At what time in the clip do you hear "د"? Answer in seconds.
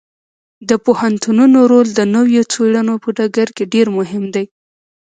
0.69-0.71, 1.93-2.01